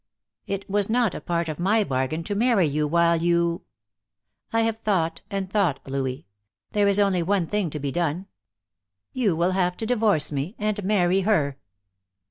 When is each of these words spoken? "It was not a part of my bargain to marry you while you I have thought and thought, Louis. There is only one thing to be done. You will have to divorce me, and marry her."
"It 0.47 0.67
was 0.67 0.89
not 0.89 1.13
a 1.13 1.21
part 1.21 1.47
of 1.47 1.59
my 1.59 1.83
bargain 1.83 2.23
to 2.23 2.33
marry 2.33 2.65
you 2.65 2.87
while 2.87 3.17
you 3.17 3.61
I 4.51 4.61
have 4.61 4.77
thought 4.77 5.21
and 5.29 5.47
thought, 5.47 5.79
Louis. 5.87 6.25
There 6.71 6.87
is 6.87 6.97
only 6.97 7.21
one 7.21 7.45
thing 7.45 7.69
to 7.69 7.77
be 7.77 7.91
done. 7.91 8.25
You 9.13 9.35
will 9.35 9.51
have 9.51 9.77
to 9.77 9.85
divorce 9.85 10.31
me, 10.31 10.55
and 10.57 10.83
marry 10.83 11.19
her." 11.21 11.59